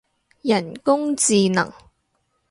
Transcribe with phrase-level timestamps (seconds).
[0.41, 1.71] 人工智能